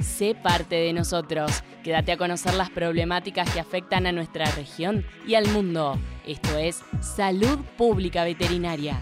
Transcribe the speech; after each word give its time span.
sé 0.00 0.34
parte 0.34 0.76
de 0.76 0.92
nosotros. 0.92 1.62
Quédate 1.82 2.12
a 2.12 2.16
conocer 2.16 2.54
las 2.54 2.70
problemáticas 2.70 3.50
que 3.50 3.60
afectan 3.60 4.06
a 4.06 4.12
nuestra 4.12 4.44
región 4.52 5.04
y 5.26 5.34
al 5.34 5.48
mundo. 5.48 5.98
Esto 6.26 6.56
es 6.58 6.82
Salud 7.00 7.58
Pública 7.76 8.24
Veterinaria. 8.24 9.00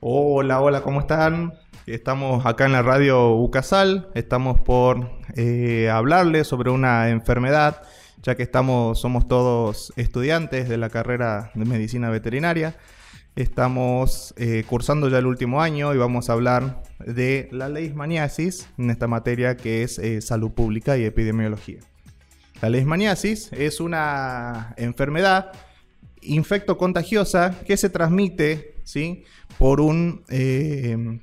Hola, 0.00 0.60
hola, 0.60 0.82
¿cómo 0.82 1.00
están? 1.00 1.54
Estamos 1.86 2.44
acá 2.46 2.66
en 2.66 2.72
la 2.72 2.82
radio 2.82 3.36
Ucasal, 3.36 4.08
estamos 4.14 4.60
por 4.60 5.10
eh, 5.36 5.90
hablarles 5.90 6.46
sobre 6.46 6.70
una 6.70 7.10
enfermedad, 7.10 7.82
ya 8.22 8.34
que 8.34 8.42
estamos, 8.42 9.00
somos 9.00 9.28
todos 9.28 9.92
estudiantes 9.96 10.68
de 10.68 10.78
la 10.78 10.88
carrera 10.88 11.50
de 11.54 11.64
medicina 11.66 12.10
veterinaria. 12.10 12.74
Estamos 13.36 14.32
eh, 14.36 14.62
cursando 14.68 15.08
ya 15.08 15.18
el 15.18 15.26
último 15.26 15.60
año 15.60 15.92
y 15.92 15.98
vamos 15.98 16.30
a 16.30 16.34
hablar 16.34 16.84
de 17.04 17.48
la 17.50 17.68
leishmaniasis 17.68 18.68
en 18.78 18.90
esta 18.90 19.08
materia 19.08 19.56
que 19.56 19.82
es 19.82 19.98
eh, 19.98 20.20
salud 20.20 20.52
pública 20.52 20.96
y 20.96 21.04
epidemiología. 21.04 21.80
La 22.62 22.70
leishmaniasis 22.70 23.52
es 23.52 23.80
una 23.80 24.72
enfermedad 24.76 25.50
infecto 26.22 26.78
contagiosa 26.78 27.58
que 27.66 27.76
se 27.76 27.90
transmite 27.90 28.76
¿sí? 28.84 29.24
por 29.58 29.80
un 29.80 30.22
eh, 30.28 31.18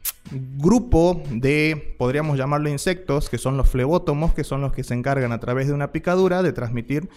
grupo 0.58 1.24
de, 1.32 1.96
podríamos 1.98 2.38
llamarlo 2.38 2.70
insectos, 2.70 3.30
que 3.30 3.38
son 3.38 3.56
los 3.56 3.70
flebótomos, 3.70 4.34
que 4.34 4.44
son 4.44 4.60
los 4.60 4.74
que 4.74 4.84
se 4.84 4.96
encargan 4.96 5.32
a 5.32 5.40
través 5.40 5.68
de 5.68 5.74
una 5.74 5.94
picadura 5.94 6.44
de 6.44 6.52
transmitir 6.52 7.10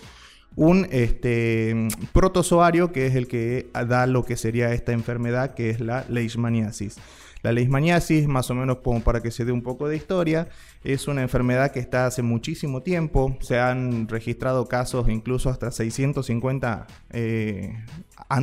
un 0.56 0.86
este, 0.90 1.88
protozoario 2.12 2.92
que 2.92 3.06
es 3.06 3.14
el 3.14 3.26
que 3.26 3.68
da 3.72 4.06
lo 4.06 4.24
que 4.24 4.36
sería 4.36 4.72
esta 4.72 4.92
enfermedad 4.92 5.54
que 5.54 5.70
es 5.70 5.80
la 5.80 6.04
leishmaniasis. 6.08 6.96
La 7.44 7.52
leishmaniasis, 7.52 8.26
más 8.26 8.50
o 8.50 8.54
menos 8.54 8.78
para 9.04 9.20
que 9.20 9.30
se 9.30 9.44
dé 9.44 9.52
un 9.52 9.62
poco 9.62 9.86
de 9.86 9.96
historia, 9.96 10.48
es 10.82 11.08
una 11.08 11.20
enfermedad 11.20 11.72
que 11.72 11.78
está 11.78 12.06
hace 12.06 12.22
muchísimo 12.22 12.82
tiempo. 12.82 13.36
Se 13.42 13.58
han 13.58 14.08
registrado 14.08 14.64
casos 14.66 15.10
incluso 15.10 15.50
hasta 15.50 15.70
650 15.70 16.86
eh, 17.10 17.74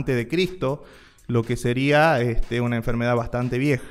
de 0.06 0.28
Cristo, 0.28 0.84
lo 1.26 1.42
que 1.42 1.58
sería 1.58 2.22
este, 2.22 2.62
una 2.62 2.76
enfermedad 2.76 3.16
bastante 3.16 3.58
vieja. 3.58 3.88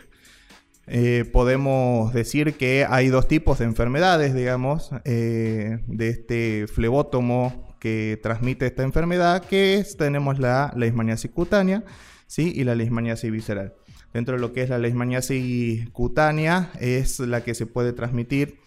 Eh, 0.87 1.29
podemos 1.33 2.13
decir 2.13 2.55
que 2.55 2.87
hay 2.89 3.09
dos 3.09 3.27
tipos 3.27 3.59
de 3.59 3.65
enfermedades, 3.65 4.33
digamos, 4.33 4.91
eh, 5.05 5.81
de 5.89 6.09
este 6.09 6.67
flebótomo 6.69 7.70
que 7.81 8.21
transmite 8.23 8.67
esta 8.67 8.85
enfermedad, 8.85 9.45
que 9.45 9.75
es, 9.75 9.97
tenemos 9.97 10.39
la 10.39 10.73
leishmaniasis 10.77 11.33
cutánea 11.33 11.83
¿sí? 12.29 12.53
y 12.55 12.63
la 12.63 12.77
leishmaniasis 12.77 13.33
visceral. 13.33 13.75
Dentro 14.13 14.37
de 14.37 14.41
lo 14.41 14.53
que 14.53 14.63
es 14.63 14.71
la 14.71 14.79
leishmaniasis 14.79 15.91
cutánea 15.91 16.71
es 16.79 17.19
la 17.19 17.43
que 17.43 17.55
se 17.55 17.67
puede 17.67 17.93
transmitir 17.93 18.61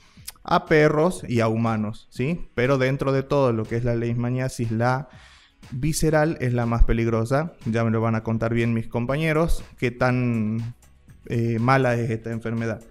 a 0.44 0.66
perros 0.66 1.24
y 1.28 1.40
a 1.40 1.48
humanos, 1.48 2.08
¿sí? 2.10 2.48
Pero 2.54 2.78
dentro 2.78 3.14
de 3.14 3.24
todo 3.24 3.54
lo 3.54 3.64
que 3.64 3.78
es 3.78 3.86
la 3.86 3.96
leishmaniasis, 3.96 4.72
la 4.72 5.10
visceral 5.72 6.38
es 6.42 6.54
la 6.54 6.66
más 6.66 6.84
peligrosa. 6.84 7.54
Ya 7.66 7.84
me 7.84 7.92
lo 7.92 8.02
van 8.02 8.16
a 8.16 8.24
contar 8.24 8.54
bien 8.54 8.74
mis 8.74 8.88
compañeros 8.88 9.64
qué 9.78 9.92
tan 9.92 10.76
eh, 11.28 11.60
mala 11.60 11.96
es 11.96 12.10
esta 12.10 12.32
enfermedad. 12.32 12.82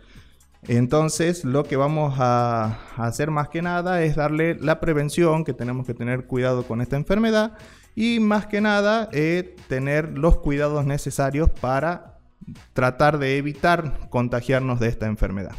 Entonces, 0.68 1.44
lo 1.44 1.64
que 1.64 1.76
vamos 1.76 2.14
a 2.18 2.78
hacer 2.96 3.30
más 3.30 3.48
que 3.48 3.62
nada 3.62 4.02
es 4.02 4.14
darle 4.14 4.54
la 4.54 4.78
prevención, 4.80 5.44
que 5.44 5.54
tenemos 5.54 5.86
que 5.86 5.94
tener 5.94 6.26
cuidado 6.26 6.64
con 6.64 6.80
esta 6.80 6.96
enfermedad 6.96 7.54
y 7.96 8.20
más 8.20 8.46
que 8.46 8.60
nada 8.60 9.08
eh, 9.12 9.56
tener 9.68 10.16
los 10.16 10.38
cuidados 10.38 10.86
necesarios 10.86 11.50
para 11.50 12.18
tratar 12.72 13.18
de 13.18 13.38
evitar 13.38 14.08
contagiarnos 14.08 14.78
de 14.78 14.88
esta 14.88 15.06
enfermedad. 15.06 15.54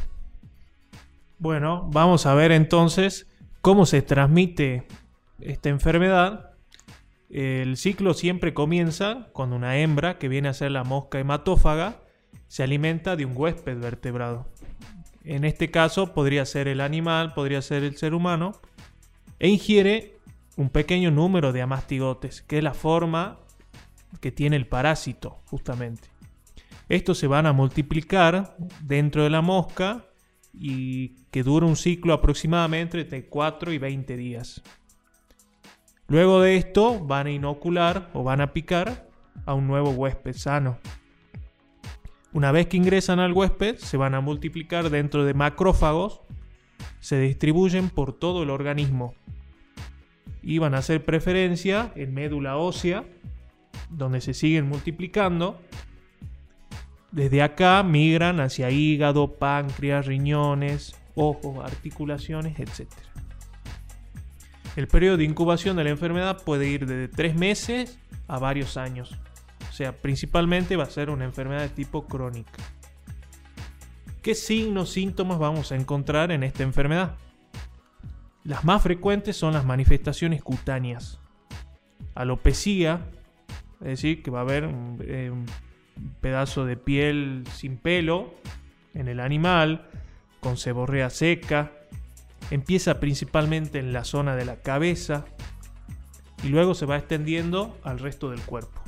Bueno, 1.38 1.90
vamos 1.92 2.26
a 2.26 2.34
ver 2.34 2.52
entonces 2.52 3.28
cómo 3.62 3.86
se 3.86 4.02
transmite 4.02 4.88
esta 5.42 5.68
enfermedad. 5.70 6.52
El 7.30 7.76
ciclo 7.76 8.14
siempre 8.14 8.54
comienza 8.54 9.28
con 9.34 9.52
una 9.52 9.78
hembra 9.78 10.18
que 10.18 10.30
viene 10.30 10.48
a 10.48 10.54
ser 10.54 10.72
la 10.72 10.84
mosca 10.84 11.20
hematófaga, 11.20 11.98
se 12.48 12.64
alimenta 12.64 13.16
de 13.16 13.26
un 13.26 13.34
huésped 13.36 13.80
vertebrado. 13.80 14.48
En 15.24 15.46
este 15.46 15.72
caso 15.72 16.14
podría 16.14 16.46
ser 16.46 16.68
el 16.68 16.82
animal, 16.82 17.34
podría 17.34 17.62
ser 17.62 17.84
el 17.84 17.96
ser 17.98 18.14
humano, 18.14 18.54
e 19.40 19.50
ingiere 19.50 20.18
un 20.58 20.70
pequeño 20.70 21.12
número 21.12 21.52
de 21.52 21.62
amastigotes, 21.62 22.42
que 22.42 22.58
es 22.58 22.64
la 22.64 22.74
forma 22.74 23.40
que 24.20 24.32
tiene 24.32 24.56
el 24.56 24.68
parásito, 24.68 25.40
justamente. 25.46 26.10
Estos 26.90 27.18
se 27.18 27.28
van 27.28 27.46
a 27.46 27.54
multiplicar 27.54 28.56
dentro 28.82 29.24
de 29.24 29.30
la 29.30 29.42
mosca 29.42 30.06
y 30.54 31.16
que 31.32 31.44
dura 31.44 31.66
un 31.66 31.76
ciclo 31.76 32.14
aproximadamente 32.14 33.02
entre 33.02 33.26
4 33.26 33.74
y 33.74 33.78
20 33.78 34.18
días. 34.18 34.62
Luego 36.08 36.42
de 36.42 36.58
esto 36.58 37.00
van 37.00 37.28
a 37.28 37.32
inocular 37.32 38.10
o 38.14 38.24
van 38.24 38.42
a 38.42 38.54
picar 38.54 39.10
a 39.46 39.54
un 39.54 39.68
nuevo 39.68 39.92
huésped 39.92 40.36
sano. 40.36 40.78
Una 42.34 42.52
vez 42.52 42.68
que 42.68 42.78
ingresan 42.78 43.20
al 43.20 43.32
huésped, 43.32 43.78
se 43.78 43.96
van 43.96 44.16
a 44.16 44.22
multiplicar 44.22 44.90
dentro 44.90 45.24
de 45.24 45.36
macrófagos, 45.36 46.22
se 47.00 47.20
distribuyen 47.20 47.90
por 47.90 48.14
todo 48.14 48.42
el 48.44 48.50
organismo 48.50 49.14
y 50.42 50.58
van 50.58 50.74
a 50.74 50.80
hacer 50.80 51.06
preferencia 51.06 51.92
en 51.96 52.14
médula 52.14 52.58
ósea, 52.58 53.06
donde 53.90 54.20
se 54.20 54.34
siguen 54.34 54.68
multiplicando. 54.68 55.62
Desde 57.12 57.44
acá 57.44 57.84
migran 57.84 58.40
hacia 58.40 58.72
hígado, 58.72 59.36
páncreas, 59.36 60.08
riñones, 60.08 60.96
ojos, 61.14 61.64
articulaciones, 61.64 62.60
etc. 62.60 62.90
El 64.76 64.88
periodo 64.88 65.18
de 65.18 65.26
incubación 65.26 65.78
de 65.78 65.84
la 65.84 65.92
enfermedad 65.92 66.42
puede 66.44 66.68
ir 66.68 66.88
desde 66.88 67.10
3 67.10 67.36
meses 67.36 68.00
a 68.28 68.40
varios 68.40 68.76
años. 68.76 69.16
O 69.74 69.76
sea, 69.76 69.92
principalmente 69.92 70.76
va 70.76 70.84
a 70.84 70.90
ser 70.92 71.10
una 71.10 71.26
enfermedad 71.26 71.62
de 71.62 71.70
tipo 71.70 72.06
crónica. 72.06 72.62
¿Qué 74.22 74.36
signos, 74.36 74.92
síntomas 74.92 75.40
vamos 75.40 75.72
a 75.72 75.76
encontrar 75.76 76.32
en 76.32 76.44
esta 76.44 76.62
enfermedad? 76.62 77.16
Las 78.44 78.64
más 78.66 78.84
frecuentes 78.84 79.36
son 79.36 79.52
las 79.52 79.66
manifestaciones 79.66 80.44
cutáneas. 80.44 81.20
Alopecia, 82.14 83.02
es 83.82 83.88
decir, 83.88 84.22
que 84.22 84.30
va 84.30 84.42
a 84.42 84.42
haber 84.44 84.68
un, 84.68 85.00
eh, 85.08 85.32
pedazo 86.22 86.66
de 86.66 86.78
piel 86.78 87.44
sin 87.52 87.78
pelo 87.78 88.32
en 88.94 89.08
el 89.08 89.20
animal, 89.20 89.90
con 90.40 90.56
seborrea 90.56 91.10
seca. 91.10 91.72
Empieza 92.52 93.00
principalmente 93.00 93.80
en 93.80 93.92
la 93.92 94.04
zona 94.04 94.36
de 94.36 94.46
la 94.46 94.58
cabeza 94.58 95.26
y 96.44 96.50
luego 96.50 96.76
se 96.76 96.86
va 96.86 96.98
extendiendo 96.98 97.76
al 97.84 97.98
resto 97.98 98.30
del 98.30 98.42
cuerpo. 98.42 98.83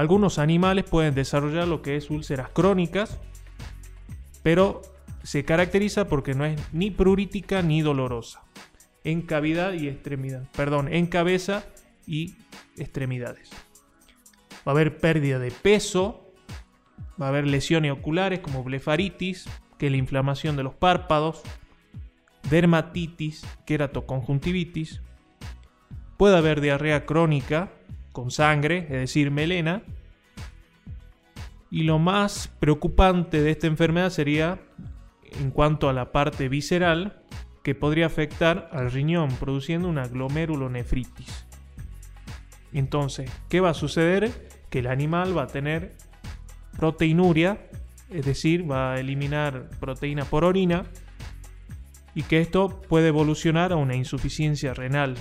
Algunos 0.00 0.38
animales 0.38 0.86
pueden 0.88 1.14
desarrollar 1.14 1.68
lo 1.68 1.82
que 1.82 1.94
es 1.94 2.08
úlceras 2.08 2.48
crónicas, 2.54 3.20
pero 4.42 4.80
se 5.22 5.44
caracteriza 5.44 6.08
porque 6.08 6.34
no 6.34 6.46
es 6.46 6.58
ni 6.72 6.90
prurítica 6.90 7.60
ni 7.60 7.82
dolorosa. 7.82 8.42
En 9.04 9.20
cavidad 9.20 9.74
y 9.74 9.88
extremidad. 9.88 10.48
Perdón, 10.56 10.88
en 10.90 11.06
cabeza 11.06 11.66
y 12.06 12.36
extremidades. 12.78 13.50
Va 14.66 14.68
a 14.68 14.70
haber 14.70 14.96
pérdida 14.96 15.38
de 15.38 15.50
peso, 15.50 16.32
va 17.20 17.26
a 17.26 17.28
haber 17.28 17.46
lesiones 17.46 17.92
oculares 17.92 18.40
como 18.40 18.64
blefaritis, 18.64 19.50
que 19.76 19.88
es 19.88 19.92
la 19.92 19.98
inflamación 19.98 20.56
de 20.56 20.62
los 20.62 20.72
párpados, 20.72 21.42
dermatitis, 22.48 23.46
queratoconjuntivitis. 23.66 25.02
Puede 26.16 26.38
haber 26.38 26.62
diarrea 26.62 27.04
crónica, 27.04 27.70
con 28.12 28.30
sangre, 28.30 28.84
es 28.84 28.90
decir, 28.90 29.30
melena. 29.30 29.82
Y 31.70 31.84
lo 31.84 31.98
más 31.98 32.48
preocupante 32.58 33.40
de 33.40 33.50
esta 33.50 33.66
enfermedad 33.66 34.10
sería 34.10 34.60
en 35.38 35.50
cuanto 35.50 35.88
a 35.88 35.92
la 35.92 36.12
parte 36.12 36.48
visceral, 36.48 37.22
que 37.62 37.74
podría 37.74 38.06
afectar 38.06 38.70
al 38.72 38.90
riñón, 38.90 39.28
produciendo 39.36 39.88
una 39.88 40.08
glomerulonefritis. 40.08 41.46
Entonces, 42.72 43.30
¿qué 43.48 43.60
va 43.60 43.70
a 43.70 43.74
suceder? 43.74 44.48
Que 44.70 44.78
el 44.78 44.86
animal 44.86 45.36
va 45.36 45.42
a 45.42 45.46
tener 45.46 45.96
proteinuria, 46.78 47.68
es 48.08 48.24
decir, 48.24 48.70
va 48.70 48.94
a 48.94 49.00
eliminar 49.00 49.68
proteína 49.78 50.24
por 50.24 50.44
orina, 50.44 50.84
y 52.14 52.22
que 52.22 52.40
esto 52.40 52.80
puede 52.88 53.08
evolucionar 53.08 53.72
a 53.72 53.76
una 53.76 53.94
insuficiencia 53.94 54.74
renal, 54.74 55.16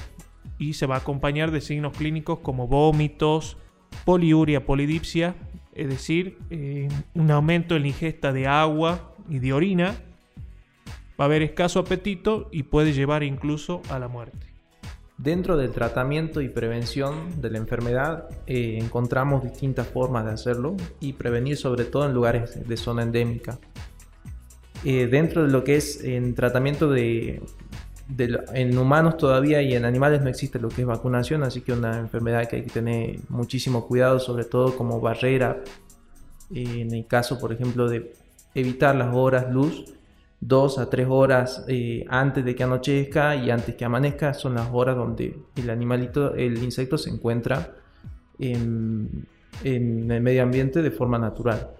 y 0.59 0.73
se 0.73 0.85
va 0.85 0.95
a 0.95 0.99
acompañar 0.99 1.51
de 1.51 1.61
signos 1.61 1.97
clínicos 1.97 2.39
como 2.39 2.67
vómitos, 2.67 3.57
poliuria, 4.05 4.65
polidipsia, 4.65 5.35
es 5.73 5.87
decir, 5.87 6.37
eh, 6.49 6.89
un 7.15 7.31
aumento 7.31 7.75
en 7.75 7.83
la 7.83 7.87
ingesta 7.87 8.33
de 8.33 8.45
agua 8.47 9.15
y 9.29 9.39
de 9.39 9.53
orina. 9.53 9.95
Va 11.19 11.23
a 11.23 11.27
haber 11.27 11.41
escaso 11.41 11.79
apetito 11.79 12.49
y 12.51 12.63
puede 12.63 12.93
llevar 12.93 13.23
incluso 13.23 13.81
a 13.89 13.97
la 13.97 14.07
muerte. 14.07 14.47
Dentro 15.17 15.57
del 15.57 15.71
tratamiento 15.71 16.41
y 16.41 16.47
prevención 16.47 17.41
de 17.41 17.49
la 17.49 17.57
enfermedad 17.57 18.29
eh, 18.47 18.77
encontramos 18.81 19.43
distintas 19.43 19.87
formas 19.87 20.25
de 20.25 20.31
hacerlo 20.31 20.77
y 21.01 21.13
prevenir 21.13 21.57
sobre 21.57 21.83
todo 21.83 22.05
en 22.05 22.13
lugares 22.13 22.67
de 22.67 22.77
zona 22.77 23.03
endémica. 23.03 23.59
eh, 24.85 25.07
dentro 25.07 25.43
de 25.43 25.51
lo 25.51 25.65
que 25.65 25.75
es 25.75 26.05
en 26.05 26.35
tratamiento 26.35 26.89
de, 26.89 27.41
en 28.17 28.77
humanos 28.77 29.17
todavía 29.17 29.61
y 29.61 29.73
en 29.73 29.85
animales 29.85 30.21
no 30.21 30.29
existe 30.29 30.59
lo 30.59 30.69
que 30.69 30.81
es 30.81 30.87
vacunación, 30.87 31.43
así 31.43 31.61
que 31.61 31.73
una 31.73 31.99
enfermedad 31.99 32.47
que 32.47 32.57
hay 32.57 32.63
que 32.63 32.71
tener 32.71 33.19
muchísimo 33.29 33.87
cuidado, 33.87 34.19
sobre 34.19 34.45
todo 34.45 34.75
como 34.75 34.99
barrera, 34.99 35.61
eh, 36.53 36.81
en 36.81 36.93
el 36.93 37.05
caso, 37.05 37.39
por 37.39 37.53
ejemplo, 37.53 37.87
de 37.87 38.13
evitar 38.55 38.95
las 38.95 39.13
horas 39.15 39.51
luz, 39.51 39.85
dos 40.41 40.79
a 40.79 40.89
tres 40.89 41.07
horas 41.09 41.65
eh, 41.67 42.05
antes 42.09 42.43
de 42.43 42.55
que 42.55 42.63
anochezca 42.63 43.35
y 43.35 43.51
antes 43.51 43.75
que 43.75 43.85
amanezca, 43.85 44.33
son 44.33 44.55
las 44.55 44.69
horas 44.71 44.95
donde 44.95 45.37
el 45.55 45.69
animalito, 45.69 46.33
el 46.33 46.63
insecto 46.63 46.97
se 46.97 47.09
encuentra 47.09 47.75
en 48.39 49.27
el 49.63 50.21
medio 50.21 50.43
ambiente 50.43 50.81
de 50.81 50.91
forma 50.91 51.19
natural. 51.19 51.71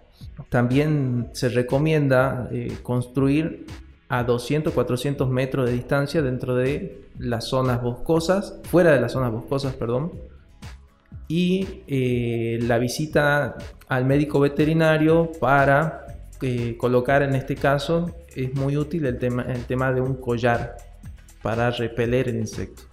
También 0.49 1.29
se 1.33 1.49
recomienda 1.49 2.49
eh, 2.51 2.77
construir 2.81 3.65
a 4.09 4.23
200, 4.23 4.73
400 4.73 5.29
metros 5.29 5.67
de 5.67 5.73
distancia 5.73 6.21
dentro 6.23 6.55
de 6.55 7.09
las 7.19 7.45
zonas 7.47 7.81
boscosas, 7.81 8.59
fuera 8.63 8.91
de 8.91 8.99
las 8.99 9.11
zonas 9.11 9.31
boscosas, 9.31 9.75
perdón. 9.75 10.11
Y 11.27 11.83
eh, 11.87 12.57
la 12.63 12.79
visita 12.79 13.55
al 13.87 14.05
médico 14.05 14.39
veterinario 14.39 15.31
para 15.39 16.07
eh, 16.41 16.75
colocar 16.77 17.21
en 17.21 17.35
este 17.35 17.55
caso 17.55 18.15
es 18.35 18.53
muy 18.55 18.77
útil 18.77 19.05
el 19.05 19.19
tema, 19.19 19.43
el 19.43 19.65
tema 19.65 19.93
de 19.93 20.01
un 20.01 20.15
collar 20.15 20.77
para 21.43 21.69
repeler 21.69 22.29
el 22.29 22.37
insecto. 22.37 22.83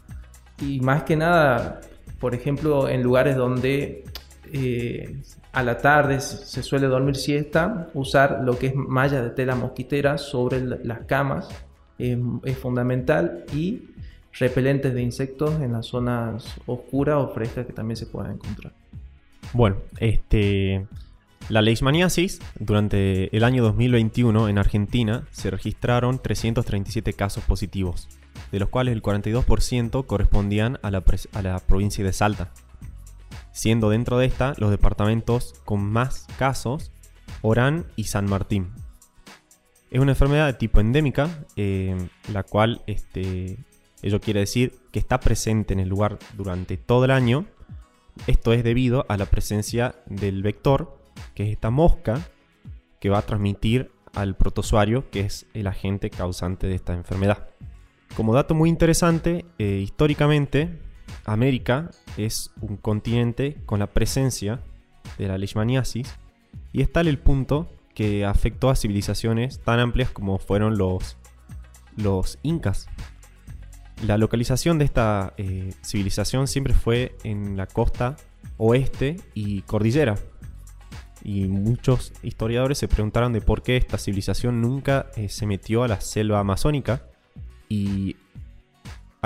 Y 0.61 0.81
más 0.81 1.05
que 1.05 1.17
nada, 1.17 1.81
por 2.21 2.35
ejemplo, 2.35 2.91
en 2.91 3.03
lugares 3.03 3.37
donde 3.37 4.05
a 5.57 5.63
la 5.63 5.79
tarde 5.79 6.21
se 6.21 6.63
suele 6.63 6.87
dormir 6.87 7.17
siesta, 7.17 7.89
usar 7.95 8.43
lo 8.45 8.59
que 8.59 8.67
es 8.67 8.75
malla 8.75 9.23
de 9.23 9.31
tela 9.31 9.55
mosquitera 9.55 10.19
sobre 10.19 10.61
las 10.61 11.07
camas 11.07 11.49
es, 11.99 12.19
fundamental 12.59 13.47
y 13.55 13.85
repelentes 14.39 14.93
de 14.93 15.01
insectos 15.01 15.59
en 15.63 15.73
las 15.73 15.87
zonas 15.87 16.57
oscuras 16.67 17.17
o 17.17 17.29
frescas 17.29 17.65
que 17.65 17.73
también 17.73 17.97
se 17.97 18.05
puedan 18.05 18.33
encontrar. 18.33 18.75
Bueno, 19.55 19.77
este, 19.99 20.87
la 21.49 21.63
leishmaniasis, 21.63 22.39
durante 22.61 23.35
el 23.35 23.43
año 23.43 23.63
2021 23.63 24.51
en 24.51 24.59
Argentina 24.59 25.27
se 25.31 25.51
registraron 25.51 26.19
337 26.19 27.15
casos 27.15 27.43
positivos, 27.45 28.11
de 28.53 28.61
los 28.61 28.69
cuales 28.69 28.93
el 28.93 29.03
42% 29.03 30.05
correspondían 30.05 30.79
a 30.83 30.91
la 30.91 31.01
provincia 31.67 32.05
de 32.05 32.13
Salta 32.13 32.51
siendo 33.57 33.89
dentro 33.89 34.19
de 34.19 34.27
esta 34.27 34.53
los 34.59 34.71
departamentos 34.71 35.55
con 35.65 35.81
más 35.81 36.27
casos 36.39 36.93
Orán 37.41 37.87
y 37.97 38.05
San 38.05 38.29
Martín. 38.29 38.71
Es 39.91 39.99
una 39.99 40.13
enfermedad 40.13 40.47
de 40.47 40.53
tipo 40.53 40.79
endémica, 40.79 41.31
eh, 41.57 41.97
la 42.31 42.43
cual 42.43 42.83
este, 42.87 43.57
ello 44.03 44.21
quiere 44.21 44.41
decir 44.41 44.75
que 44.93 44.99
está 44.99 45.21
presente 45.21 45.73
en 45.73 45.81
el 45.81 45.89
lugar 45.89 46.19
durante 46.37 46.77
todo 46.77 47.07
el 47.07 47.11
año. 47.11 47.47
Esto 48.27 48.53
es 48.53 48.63
debido 48.63 49.07
a 49.09 49.17
la 49.17 49.25
presencia 49.25 49.95
del 50.05 50.43
vector, 50.43 50.99
que 51.35 51.45
es 51.45 51.53
esta 51.53 51.71
mosca 51.71 52.29
que 53.01 53.09
va 53.09 53.19
a 53.19 53.23
transmitir 53.23 53.91
al 54.13 54.37
protozoario, 54.37 55.09
que 55.09 55.21
es 55.21 55.47
el 55.55 55.67
agente 55.67 56.11
causante 56.11 56.67
de 56.67 56.75
esta 56.75 56.93
enfermedad. 56.93 57.49
Como 58.17 58.35
dato 58.35 58.55
muy 58.55 58.69
interesante, 58.69 59.47
eh, 59.59 59.81
históricamente 59.83 60.86
América 61.27 61.91
es 62.17 62.53
un 62.61 62.77
continente 62.77 63.57
con 63.67 63.81
la 63.81 63.89
presencia 63.89 64.61
de 65.19 65.29
la 65.29 65.39
leishmaniasis 65.39 66.15
y 66.73 66.83
es 66.83 66.93
tal 66.93 67.09
el 67.09 67.19
punto 67.19 67.69
que 67.95 68.25
afectó 68.25 68.71
a 68.71 68.77
civilizaciones 68.77 69.61
tan 69.61 69.81
amplias 69.81 70.11
como 70.11 70.39
fueron 70.39 70.79
los, 70.79 71.17
incas. 72.43 72.89
La 74.07 74.19
localización 74.19 74.79
de 74.79 74.85
esta 74.85 75.33
eh, 75.39 75.73
civilización 75.83 76.47
siempre 76.47 76.75
fue 76.75 77.17
en 77.25 77.57
la 77.57 77.67
costa 77.67 78.17
oeste 78.59 79.17
y 79.35 79.63
cordillera. 79.63 80.17
Y 81.25 81.47
muchos 81.47 82.13
historiadores 82.23 82.79
se 82.79 82.87
preguntaron 82.87 83.33
de 83.33 83.41
por 83.41 83.63
qué 83.63 83.77
esta 83.77 83.99
civilización 83.99 84.61
nunca 84.61 85.07
eh, 85.17 85.29
se 85.29 85.47
metió 85.47 85.83
a 85.83 85.89
la 85.89 86.01
selva 86.01 86.39
amazónica. 86.39 87.03
Y 87.69 88.17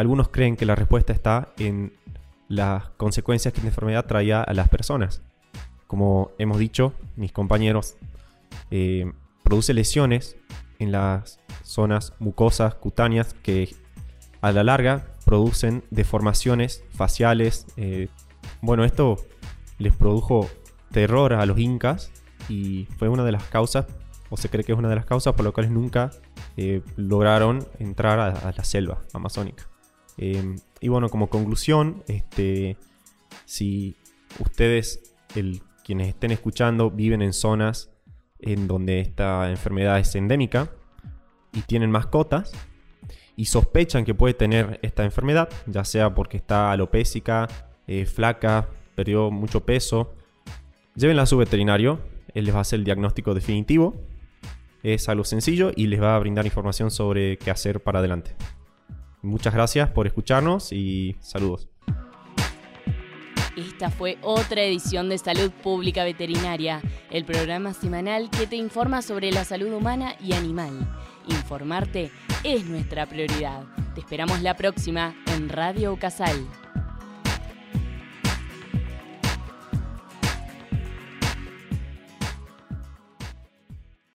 algunos 0.00 0.29
creen 0.29 0.56
que 0.56 0.67
la 0.67 0.75
respuesta 0.75 1.12
está 1.12 1.52
en 1.58 1.93
las 2.49 2.88
consecuencias 2.97 3.55
que 3.55 3.61
la 3.61 3.69
enfermedad 3.69 4.06
traía 4.06 4.43
a 4.43 4.52
las 4.55 4.69
personas. 4.69 5.23
Como 5.87 6.32
hemos 6.38 6.58
dicho, 6.58 6.94
mis 7.17 7.32
compañeros, 7.32 7.97
eh, 8.70 9.12
produce 9.44 9.75
lesiones 9.75 10.37
en 10.79 10.93
las 10.93 11.38
zonas 11.62 12.14
mucosas, 12.19 12.75
cutáneas, 12.75 13.35
que 13.35 13.75
a 14.41 14.52
la 14.52 14.64
larga 14.64 15.06
producen 15.25 15.85
deformaciones 15.91 16.82
faciales. 16.91 17.67
Eh, 17.76 18.08
bueno, 18.62 18.85
esto 18.85 19.17
les 19.79 19.94
produjo 19.94 20.49
terror 20.91 21.35
a 21.35 21.47
los 21.47 21.58
incas 21.58 22.11
y 22.49 22.87
fue 22.99 23.08
una 23.08 23.25
de 23.25 23.32
las 23.32 23.44
causas, 23.44 23.87
o 24.29 24.37
se 24.37 24.49
cree 24.49 24.64
que 24.64 24.73
es 24.73 24.79
una 24.79 24.88
de 24.88 24.97
las 24.97 25.05
causas 25.05 25.35
por 25.35 25.44
las 25.44 25.55
cuales 25.55 25.70
nunca 25.70 26.11
eh, 26.56 26.82
lograron 26.97 27.67
entrar 27.79 28.19
a 28.19 28.52
la 28.56 28.64
selva 28.64 29.02
amazónica. 29.12 29.70
Em, 30.23 30.57
y 30.83 30.89
bueno, 30.89 31.09
como 31.09 31.31
conclusión, 31.31 32.05
este, 32.07 32.77
si 33.47 33.97
ustedes, 34.39 35.15
quienes 35.83 36.09
estén 36.09 36.31
escuchando, 36.31 36.91
viven 36.91 37.23
en 37.23 37.33
zonas 37.33 37.91
en 38.39 38.69
donde 38.69 39.01
esta 39.01 39.49
enfermedad 39.49 39.99
es 39.99 40.15
endémica 40.15 40.71
y 41.55 41.63
tienen 41.63 41.91
mascotas 41.91 42.53
y 43.35 43.47
sospechan 43.47 44.05
que 44.05 44.13
puede 44.13 44.35
tener 44.35 44.79
esta 44.83 45.05
enfermedad, 45.05 45.49
ya 45.67 45.87
sea 45.87 46.15
porque 46.15 46.37
está 46.37 46.71
alopésica, 46.71 47.49
eh, 47.87 48.05
flaca, 48.05 48.69
perdió 48.95 49.31
mucho 49.31 49.65
peso, 49.65 50.13
llévenla 50.97 51.23
a 51.23 51.27
su 51.27 51.39
veterinario, 51.39 51.99
él 52.35 52.45
les 52.45 52.55
va 52.55 52.59
a 52.59 52.61
hacer 52.61 52.81
el 52.81 52.85
diagnóstico 52.85 53.33
definitivo. 53.33 53.97
Es 54.83 55.09
algo 55.09 55.25
sencillo 55.25 55.73
y 55.75 55.87
les 55.87 56.01
va 56.01 56.15
a 56.15 56.19
brindar 56.19 56.45
información 56.45 56.91
sobre 56.91 57.39
qué 57.39 57.51
hacer 57.51 57.81
para 57.83 58.01
adelante. 58.01 58.37
Muchas 59.23 59.53
gracias 59.53 59.91
por 59.91 60.07
escucharnos 60.07 60.73
y 60.73 61.17
saludos. 61.21 61.69
Esta 63.57 63.91
fue 63.91 64.17
otra 64.23 64.63
edición 64.63 65.09
de 65.09 65.19
Salud 65.19 65.51
Pública 65.51 66.05
Veterinaria, 66.05 66.81
el 67.11 67.25
programa 67.25 67.75
semanal 67.75 68.31
que 68.31 68.47
te 68.47 68.57
informa 68.57 69.03
sobre 69.03 69.33
la 69.33 69.45
salud 69.45 69.73
humana 69.73 70.15
y 70.21 70.33
animal. 70.33 70.71
Informarte 71.29 72.11
es 72.43 72.65
nuestra 72.65 73.07
prioridad. 73.07 73.65
Te 73.95 74.00
esperamos 74.00 74.41
la 74.41 74.57
próxima 74.57 75.15
en 75.35 75.49
Radio 75.49 75.99
Casal. 75.99 76.47